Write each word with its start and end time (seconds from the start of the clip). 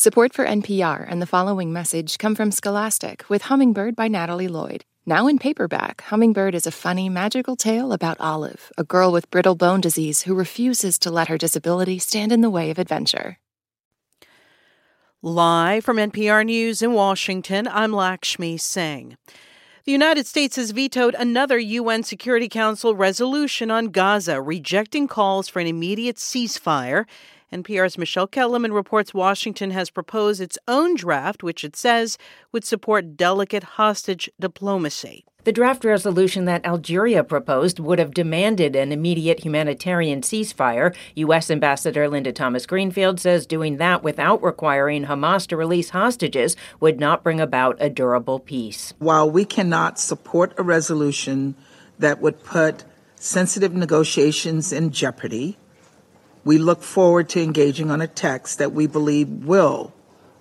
Support 0.00 0.32
for 0.32 0.46
NPR 0.46 1.04
and 1.06 1.20
the 1.20 1.26
following 1.26 1.74
message 1.74 2.16
come 2.16 2.34
from 2.34 2.52
Scholastic 2.52 3.28
with 3.28 3.42
Hummingbird 3.42 3.94
by 3.94 4.08
Natalie 4.08 4.48
Lloyd. 4.48 4.86
Now 5.04 5.26
in 5.26 5.38
paperback, 5.38 6.00
Hummingbird 6.04 6.54
is 6.54 6.66
a 6.66 6.70
funny, 6.70 7.10
magical 7.10 7.54
tale 7.54 7.92
about 7.92 8.18
Olive, 8.18 8.72
a 8.78 8.82
girl 8.82 9.12
with 9.12 9.30
brittle 9.30 9.56
bone 9.56 9.82
disease 9.82 10.22
who 10.22 10.34
refuses 10.34 10.98
to 11.00 11.10
let 11.10 11.28
her 11.28 11.36
disability 11.36 11.98
stand 11.98 12.32
in 12.32 12.40
the 12.40 12.48
way 12.48 12.70
of 12.70 12.78
adventure. 12.78 13.40
Live 15.20 15.84
from 15.84 15.98
NPR 15.98 16.46
News 16.46 16.80
in 16.80 16.94
Washington, 16.94 17.68
I'm 17.68 17.92
Lakshmi 17.92 18.56
Singh. 18.56 19.18
The 19.84 19.92
United 19.92 20.26
States 20.26 20.56
has 20.56 20.70
vetoed 20.70 21.14
another 21.18 21.58
UN 21.58 22.04
Security 22.04 22.48
Council 22.48 22.94
resolution 22.94 23.70
on 23.70 23.88
Gaza, 23.88 24.40
rejecting 24.40 25.08
calls 25.08 25.50
for 25.50 25.60
an 25.60 25.66
immediate 25.66 26.16
ceasefire 26.16 27.04
NPR's 27.52 27.98
Michele 27.98 28.28
Kelemen 28.28 28.72
reports 28.72 29.12
Washington 29.12 29.72
has 29.72 29.90
proposed 29.90 30.40
its 30.40 30.56
own 30.68 30.94
draft, 30.94 31.42
which 31.42 31.64
it 31.64 31.74
says 31.74 32.16
would 32.52 32.64
support 32.64 33.16
delicate 33.16 33.64
hostage 33.64 34.30
diplomacy. 34.38 35.24
The 35.42 35.52
draft 35.52 35.84
resolution 35.84 36.44
that 36.44 36.64
Algeria 36.66 37.24
proposed 37.24 37.80
would 37.80 37.98
have 37.98 38.12
demanded 38.14 38.76
an 38.76 38.92
immediate 38.92 39.40
humanitarian 39.40 40.20
ceasefire. 40.20 40.94
U.S. 41.16 41.50
Ambassador 41.50 42.08
Linda 42.08 42.30
Thomas 42.30 42.66
Greenfield 42.66 43.18
says 43.18 43.46
doing 43.46 43.78
that 43.78 44.04
without 44.04 44.42
requiring 44.42 45.06
Hamas 45.06 45.46
to 45.48 45.56
release 45.56 45.90
hostages 45.90 46.56
would 46.78 47.00
not 47.00 47.24
bring 47.24 47.40
about 47.40 47.78
a 47.80 47.88
durable 47.88 48.38
peace. 48.38 48.92
While 48.98 49.30
we 49.30 49.44
cannot 49.44 49.98
support 49.98 50.52
a 50.58 50.62
resolution 50.62 51.56
that 51.98 52.20
would 52.20 52.44
put 52.44 52.84
sensitive 53.16 53.74
negotiations 53.74 54.72
in 54.72 54.90
jeopardy, 54.90 55.56
we 56.44 56.58
look 56.58 56.82
forward 56.82 57.28
to 57.30 57.42
engaging 57.42 57.90
on 57.90 58.00
a 58.00 58.06
text 58.06 58.58
that 58.58 58.72
we 58.72 58.86
believe 58.86 59.28
will 59.28 59.92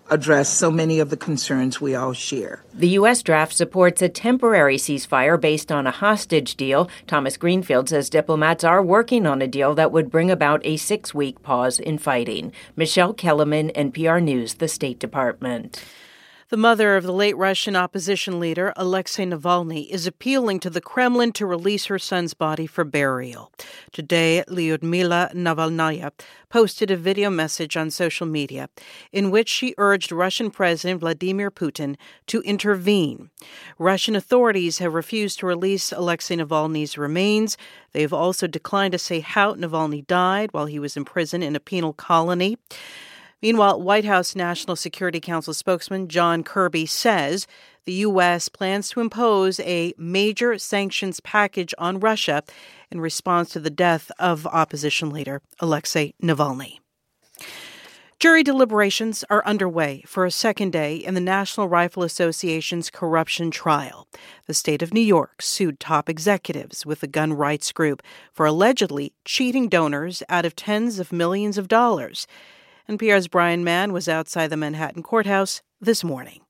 address 0.10 0.50
so 0.50 0.72
many 0.72 1.00
of 1.00 1.10
the 1.10 1.18
concerns 1.18 1.80
we 1.80 1.96
all 1.96 2.14
share. 2.14 2.64
The 2.74 2.90
U.S. 2.90 3.22
draft 3.22 3.54
supports 3.54 4.02
a 4.02 4.10
temporary 4.10 4.78
ceasefire 4.78 5.40
based 5.40 5.72
on 5.72 5.88
a 5.88 5.92
hostage 5.92 6.56
deal. 6.56 6.90
Thomas 7.08 7.38
Greenfield 7.38 7.90
says 7.90 8.10
diplomats 8.10 8.64
are 8.64 8.82
working 8.84 9.26
on 9.26 9.42
a 9.42 9.48
deal 9.48 9.76
that 9.76 9.92
would 9.92 10.10
bring 10.10 10.32
about 10.32 10.62
a 10.66 10.78
six 10.78 11.14
week 11.14 11.42
pause 11.44 11.80
in 11.80 11.98
fighting. 11.98 12.52
Michele 12.76 13.14
Kelemen, 13.14 13.74
NPR 13.76 14.22
News, 14.22 14.56
the 14.56 14.68
State 14.68 15.00
Department. 15.00 15.84
The 16.50 16.58
mother 16.58 16.98
of 16.98 17.04
the 17.04 17.14
late 17.14 17.38
Russian 17.38 17.76
opposition 17.76 18.40
leader, 18.40 18.74
Alexei 18.76 19.24
Navalny, 19.24 19.88
is 19.88 20.08
appealing 20.08 20.60
to 20.62 20.72
the 20.72 20.82
Kremlin 20.82 21.32
to 21.34 21.46
release 21.46 21.86
her 21.86 22.00
son's 22.00 22.34
body 22.34 22.66
for 22.66 22.84
burial. 22.84 23.52
Today, 23.92 24.44
Lyudmila 24.48 25.32
Navalnaya 25.36 26.10
posted 26.50 26.90
a 26.90 26.98
video 26.98 27.30
message 27.30 27.78
on 27.78 27.92
social 27.92 28.26
media 28.26 28.68
in 29.12 29.30
which 29.30 29.48
she 29.48 29.76
urged 29.78 30.12
Russian 30.12 30.50
President 30.50 31.02
Vladimir 31.02 31.52
Putin 31.52 31.96
to 32.26 32.42
intervene. 32.42 33.30
Russian 33.78 34.16
authorities 34.16 34.80
have 34.80 34.96
refused 34.96 35.38
to 35.40 35.46
release 35.46 35.92
Alexei 35.92 36.36
Navalny's 36.36 36.98
remains. 36.98 37.58
They've 37.92 38.12
also 38.12 38.48
declined 38.48 38.94
to 38.94 38.98
say 38.98 39.20
how 39.20 39.54
Navalny 39.54 40.08
died 40.08 40.52
while 40.52 40.66
he 40.66 40.80
was 40.80 40.98
in 40.98 41.06
prison 41.06 41.44
in 41.44 41.56
a 41.56 41.60
penal 41.60 41.94
colony. 41.94 42.58
Meanwhile, 43.42 43.82
White 43.82 44.06
House 44.06 44.36
National 44.36 44.76
Security 44.76 45.20
Council 45.20 45.54
spokesman 45.54 46.10
John 46.10 46.44
Kirby 46.44 46.86
says 46.86 47.48
the 47.86 47.94
U.S. 47.94 48.50
plans 48.50 48.90
to 48.90 49.00
impose 49.00 49.60
a 49.62 49.94
major 49.98 50.58
sanctions 50.58 51.20
package 51.22 51.74
on 51.78 52.00
Russia 52.00 52.44
in 52.92 53.00
response 53.00 53.50
to 53.52 53.60
the 53.60 53.70
death 53.70 54.12
of 54.20 54.46
opposition 54.48 55.10
leader 55.10 55.42
Alexei 55.60 56.14
Navalny. 56.22 56.80
Jury 58.20 58.44
deliberations 58.44 59.24
are 59.30 59.46
underway 59.46 60.04
for 60.06 60.26
a 60.26 60.32
second 60.32 60.72
day 60.72 60.98
in 60.98 61.14
the 61.14 61.22
National 61.22 61.70
Rifle 61.70 62.04
Association's 62.04 62.90
corruption 62.90 63.50
trial. 63.50 64.10
The 64.46 64.54
state 64.54 64.82
of 64.82 64.94
New 64.94 65.00
York 65.00 65.42
sued 65.42 65.80
top 65.80 66.10
executives 66.10 66.86
with 66.86 67.00
the 67.00 67.08
gun 67.08 67.32
rights 67.32 67.72
group 67.72 68.04
for 68.34 68.46
allegedly 68.46 69.14
cheating 69.24 69.70
donors 69.70 70.22
out 70.28 70.44
of 70.44 70.54
tens 70.54 71.00
of 71.00 71.14
millions 71.14 71.58
of 71.58 71.70
dollars. 71.70 72.28
NPR's 72.90 73.28
Brian 73.28 73.64
Mann 73.64 73.94
was 73.94 74.10
outside 74.10 74.48
the 74.48 74.58
Manhattan 74.58 75.04
courthouse 75.04 75.62
this 75.80 76.04
morning. 76.04 76.42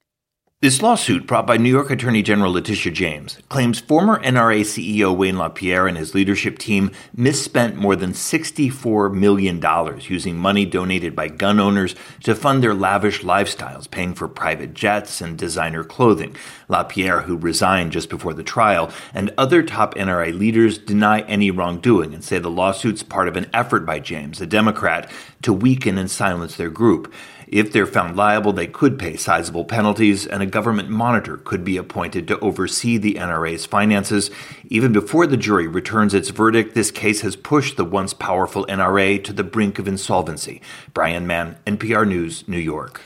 This 0.62 0.82
lawsuit, 0.82 1.26
brought 1.26 1.48
by 1.48 1.56
New 1.56 1.70
York 1.70 1.90
Attorney 1.90 2.22
General 2.22 2.52
Letitia 2.52 2.92
James, 2.92 3.38
claims 3.48 3.80
former 3.80 4.22
NRA 4.22 4.60
CEO 4.60 5.16
Wayne 5.16 5.38
LaPierre 5.38 5.88
and 5.88 5.98
his 5.98 6.14
leadership 6.14 6.60
team 6.60 6.92
misspent 7.16 7.78
more 7.78 7.96
than 7.96 8.12
$64 8.12 9.14
million 9.14 9.64
using 10.02 10.38
money 10.38 10.66
donated 10.66 11.16
by 11.16 11.30
gun 11.30 11.62
owners 11.62 11.96
to 12.24 12.36
fund 12.36 12.62
their 12.62 12.74
lavish 12.74 13.22
lifestyles, 13.22 13.90
paying 13.90 14.14
for 14.14 14.28
private 14.28 14.74
jets 14.74 15.22
and 15.22 15.38
designer 15.38 15.86
clothing. 15.86 16.36
LaPierre, 16.68 17.22
who 17.22 17.38
resigned 17.38 17.94
just 17.94 18.10
before 18.10 18.34
the 18.34 18.44
trial, 18.44 18.92
and 19.14 19.34
other 19.38 19.64
top 19.64 19.96
NRA 19.96 20.38
leaders 20.38 20.78
deny 20.78 21.22
any 21.22 21.52
wrongdoing 21.52 22.14
and 22.14 22.22
say 22.22 22.38
the 22.38 22.52
lawsuit's 22.52 23.02
part 23.02 23.30
of 23.30 23.38
an 23.38 23.50
effort 23.54 23.86
by 23.86 23.98
James, 24.02 24.42
a 24.42 24.46
Democrat, 24.46 25.10
to 25.42 25.54
weaken 25.54 25.98
and 25.98 26.12
silence 26.12 26.58
their 26.58 26.70
group. 26.70 27.14
If 27.52 27.72
they're 27.72 27.88
found 27.88 28.16
liable, 28.16 28.54
they 28.54 28.68
could 28.68 29.00
pay 29.00 29.16
sizable 29.16 29.66
penalties, 29.66 30.28
and 30.28 30.44
a 30.44 30.46
government 30.46 30.90
monitor 30.90 31.38
could 31.38 31.64
be 31.64 31.78
appointed 31.78 32.28
to 32.28 32.38
oversee 32.40 32.98
the 32.98 33.16
NRA's 33.16 33.66
finances. 33.66 34.30
Even 34.68 34.94
before 34.94 35.26
the 35.26 35.36
jury 35.36 35.68
returns 35.68 36.14
its 36.14 36.30
verdict, 36.30 36.76
this 36.76 36.92
case 36.92 37.22
has 37.22 37.36
pushed 37.36 37.76
the 37.76 37.86
once 37.86 38.14
powerful 38.14 38.68
NRA 38.68 39.24
to 39.24 39.34
the 39.34 39.44
brink 39.44 39.80
of 39.80 39.88
insolvency. 39.88 40.62
Brian 40.94 41.26
Mann, 41.26 41.58
NPR 41.66 42.08
News, 42.08 42.48
New 42.48 42.60
York. 42.60 43.02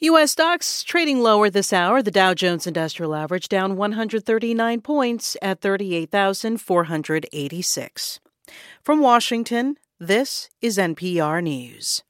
U.S. 0.00 0.32
stocks 0.32 0.82
trading 0.82 1.20
lower 1.20 1.48
this 1.48 1.72
hour. 1.72 2.02
The 2.02 2.10
Dow 2.10 2.34
Jones 2.34 2.66
Industrial 2.66 3.14
Average 3.14 3.48
down 3.48 3.76
139 3.76 4.82
points 4.82 5.38
at 5.40 5.62
38,486. 5.62 8.20
From 8.82 9.00
Washington, 9.00 9.76
this 9.98 10.50
is 10.60 10.76
NPR 10.78 11.42
News. 11.42 12.02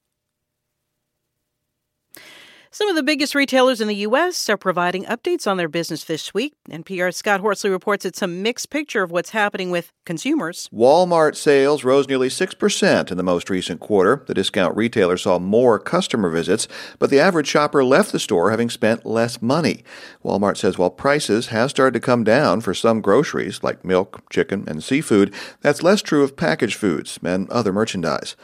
Some 2.72 2.88
of 2.88 2.94
the 2.94 3.02
biggest 3.02 3.34
retailers 3.34 3.80
in 3.80 3.88
the 3.88 3.96
U.S. 3.96 4.48
are 4.48 4.56
providing 4.56 5.04
updates 5.06 5.50
on 5.50 5.56
their 5.56 5.68
business 5.68 6.04
this 6.04 6.32
week. 6.32 6.54
NPR's 6.68 7.16
Scott 7.16 7.40
Horsley 7.40 7.68
reports 7.68 8.04
it's 8.04 8.22
a 8.22 8.28
mixed 8.28 8.70
picture 8.70 9.02
of 9.02 9.10
what's 9.10 9.30
happening 9.30 9.72
with 9.72 9.92
consumers. 10.04 10.68
Walmart 10.72 11.34
sales 11.34 11.82
rose 11.82 12.06
nearly 12.06 12.28
6% 12.28 13.10
in 13.10 13.16
the 13.16 13.24
most 13.24 13.50
recent 13.50 13.80
quarter. 13.80 14.22
The 14.24 14.34
discount 14.34 14.76
retailer 14.76 15.16
saw 15.16 15.40
more 15.40 15.80
customer 15.80 16.30
visits, 16.30 16.68
but 17.00 17.10
the 17.10 17.18
average 17.18 17.48
shopper 17.48 17.82
left 17.82 18.12
the 18.12 18.20
store 18.20 18.52
having 18.52 18.70
spent 18.70 19.04
less 19.04 19.42
money. 19.42 19.82
Walmart 20.24 20.56
says 20.56 20.78
while 20.78 20.90
prices 20.90 21.48
have 21.48 21.70
started 21.70 21.94
to 21.94 22.06
come 22.06 22.22
down 22.22 22.60
for 22.60 22.72
some 22.72 23.00
groceries 23.00 23.64
like 23.64 23.84
milk, 23.84 24.22
chicken, 24.30 24.62
and 24.68 24.84
seafood, 24.84 25.34
that's 25.60 25.82
less 25.82 26.02
true 26.02 26.22
of 26.22 26.36
packaged 26.36 26.76
foods 26.76 27.18
and 27.24 27.50
other 27.50 27.72
merchandise. 27.72 28.36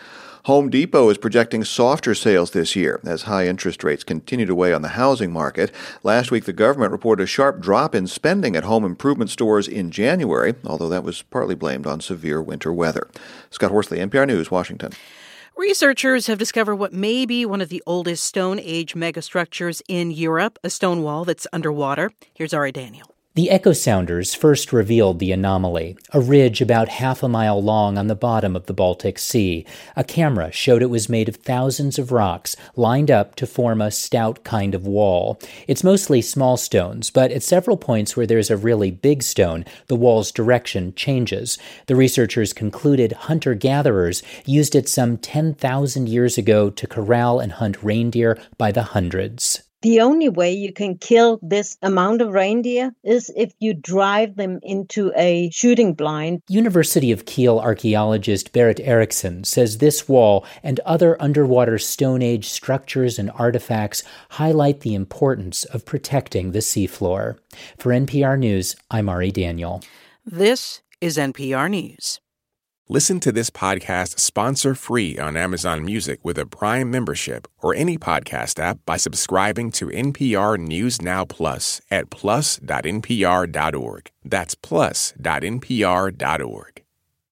Home 0.46 0.70
Depot 0.70 1.10
is 1.10 1.18
projecting 1.18 1.64
softer 1.64 2.14
sales 2.14 2.52
this 2.52 2.76
year 2.76 3.00
as 3.04 3.22
high 3.22 3.48
interest 3.48 3.82
rates 3.82 4.04
continue 4.04 4.46
to 4.46 4.54
weigh 4.54 4.72
on 4.72 4.80
the 4.80 4.90
housing 4.90 5.32
market. 5.32 5.72
Last 6.04 6.30
week, 6.30 6.44
the 6.44 6.52
government 6.52 6.92
reported 6.92 7.24
a 7.24 7.26
sharp 7.26 7.58
drop 7.58 7.96
in 7.96 8.06
spending 8.06 8.54
at 8.54 8.62
home 8.62 8.84
improvement 8.84 9.28
stores 9.30 9.66
in 9.66 9.90
January, 9.90 10.54
although 10.64 10.88
that 10.88 11.02
was 11.02 11.20
partly 11.20 11.56
blamed 11.56 11.84
on 11.84 12.00
severe 12.00 12.40
winter 12.40 12.72
weather. 12.72 13.08
Scott 13.50 13.72
Horsley, 13.72 13.98
NPR 13.98 14.24
News, 14.24 14.48
Washington. 14.48 14.92
Researchers 15.56 16.28
have 16.28 16.38
discovered 16.38 16.76
what 16.76 16.92
may 16.92 17.26
be 17.26 17.44
one 17.44 17.60
of 17.60 17.68
the 17.68 17.82
oldest 17.84 18.22
Stone 18.22 18.60
Age 18.60 18.94
megastructures 18.94 19.82
in 19.88 20.12
Europe, 20.12 20.60
a 20.62 20.70
stone 20.70 21.02
wall 21.02 21.24
that's 21.24 21.48
underwater. 21.52 22.12
Here's 22.34 22.54
Ari 22.54 22.70
Daniel. 22.70 23.15
The 23.36 23.50
echo 23.50 23.74
sounders 23.74 24.34
first 24.34 24.72
revealed 24.72 25.18
the 25.18 25.30
anomaly, 25.30 25.98
a 26.10 26.20
ridge 26.20 26.62
about 26.62 26.88
half 26.88 27.22
a 27.22 27.28
mile 27.28 27.62
long 27.62 27.98
on 27.98 28.06
the 28.06 28.14
bottom 28.14 28.56
of 28.56 28.64
the 28.64 28.72
Baltic 28.72 29.18
Sea. 29.18 29.66
A 29.94 30.04
camera 30.04 30.50
showed 30.50 30.80
it 30.80 30.88
was 30.88 31.10
made 31.10 31.28
of 31.28 31.36
thousands 31.36 31.98
of 31.98 32.12
rocks 32.12 32.56
lined 32.76 33.10
up 33.10 33.34
to 33.36 33.46
form 33.46 33.82
a 33.82 33.90
stout 33.90 34.42
kind 34.42 34.74
of 34.74 34.86
wall. 34.86 35.38
It's 35.68 35.84
mostly 35.84 36.22
small 36.22 36.56
stones, 36.56 37.10
but 37.10 37.30
at 37.30 37.42
several 37.42 37.76
points 37.76 38.16
where 38.16 38.26
there's 38.26 38.48
a 38.48 38.56
really 38.56 38.90
big 38.90 39.22
stone, 39.22 39.66
the 39.88 39.96
wall's 39.96 40.32
direction 40.32 40.94
changes. 40.94 41.58
The 41.88 41.94
researchers 41.94 42.54
concluded 42.54 43.12
hunter 43.12 43.54
gatherers 43.54 44.22
used 44.46 44.74
it 44.74 44.88
some 44.88 45.18
10,000 45.18 46.08
years 46.08 46.38
ago 46.38 46.70
to 46.70 46.86
corral 46.86 47.38
and 47.40 47.52
hunt 47.52 47.82
reindeer 47.82 48.38
by 48.56 48.72
the 48.72 48.82
hundreds. 48.82 49.55
The 49.86 50.00
only 50.00 50.28
way 50.28 50.52
you 50.52 50.72
can 50.72 50.98
kill 50.98 51.38
this 51.42 51.78
amount 51.80 52.20
of 52.20 52.32
reindeer 52.32 52.92
is 53.04 53.30
if 53.36 53.52
you 53.60 53.72
drive 53.72 54.34
them 54.34 54.58
into 54.64 55.12
a 55.14 55.48
shooting 55.50 55.94
blind. 55.94 56.42
University 56.48 57.12
of 57.12 57.24
Kiel 57.24 57.60
archaeologist 57.60 58.52
Berit 58.52 58.80
Eriksen 58.80 59.44
says 59.44 59.78
this 59.78 60.08
wall 60.08 60.44
and 60.64 60.80
other 60.80 61.16
underwater 61.22 61.78
Stone 61.78 62.20
Age 62.20 62.48
structures 62.48 63.16
and 63.16 63.30
artifacts 63.36 64.02
highlight 64.30 64.80
the 64.80 64.96
importance 64.96 65.64
of 65.66 65.84
protecting 65.86 66.50
the 66.50 66.58
seafloor. 66.58 67.38
For 67.78 67.92
NPR 67.92 68.36
News, 68.40 68.74
I'm 68.90 69.08
Ari 69.08 69.30
Daniel. 69.30 69.84
This 70.24 70.82
is 71.00 71.16
NPR 71.16 71.70
News. 71.70 72.18
Listen 72.88 73.18
to 73.18 73.32
this 73.32 73.50
podcast 73.50 74.20
sponsor 74.20 74.76
free 74.76 75.18
on 75.18 75.36
Amazon 75.36 75.84
Music 75.84 76.24
with 76.24 76.38
a 76.38 76.46
Prime 76.46 76.88
membership 76.88 77.48
or 77.60 77.74
any 77.74 77.98
podcast 77.98 78.60
app 78.60 78.78
by 78.86 78.96
subscribing 78.96 79.72
to 79.72 79.88
NPR 79.88 80.56
News 80.56 81.02
Now 81.02 81.24
Plus 81.24 81.80
at 81.90 82.10
plus.npr.org. 82.10 82.60
That's 84.24 84.54
plus.npr.org. 84.54 85.16